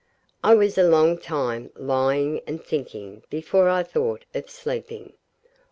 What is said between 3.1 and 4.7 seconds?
before I thought of